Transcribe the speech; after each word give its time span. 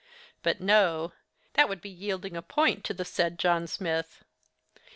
But 0.41 0.59
no;—that 0.59 1.69
would 1.69 1.79
be 1.79 1.91
yielding 1.91 2.35
a 2.35 2.41
point 2.41 2.83
to 2.85 2.93
the 2.95 3.05
said 3.05 3.37
John 3.37 3.67
Smith. 3.67 4.23